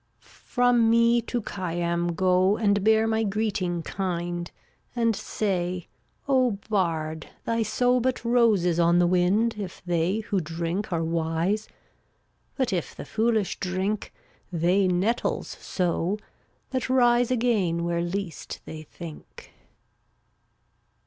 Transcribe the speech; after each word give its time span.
396 0.21 0.55
From 0.55 0.89
me 0.89 1.21
to 1.21 1.41
Khayyam 1.43 2.15
go 2.15 2.57
And 2.57 2.83
bear 2.83 3.05
my 3.05 3.21
greeting 3.23 3.83
kind, 3.83 4.49
And 4.95 5.15
say: 5.15 5.89
O 6.27 6.57
bard, 6.67 7.29
they 7.45 7.63
sow 7.63 7.99
But 7.99 8.25
roses 8.25 8.79
on 8.79 8.97
the 8.97 9.05
wind 9.05 9.57
If 9.59 9.79
they 9.85 10.21
who 10.21 10.39
drink 10.39 10.91
are 10.91 11.03
wise; 11.03 11.67
But 12.55 12.73
if 12.73 12.95
the 12.95 13.05
foolish 13.05 13.59
drink, 13.59 14.11
They 14.51 14.87
nettles 14.87 15.49
sow 15.61 16.17
that 16.71 16.89
rise 16.89 17.29
Again 17.29 17.83
where 17.83 18.01
least 18.01 18.59
they 18.65 18.81
think. 18.81 19.51